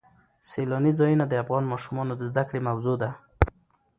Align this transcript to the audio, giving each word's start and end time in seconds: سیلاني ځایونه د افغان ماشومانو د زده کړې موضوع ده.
سیلاني 0.49 0.91
ځایونه 0.99 1.25
د 1.27 1.33
افغان 1.43 1.63
ماشومانو 1.73 2.13
د 2.17 2.21
زده 2.29 2.43
کړې 2.49 2.59
موضوع 2.69 2.95
ده. 3.03 3.09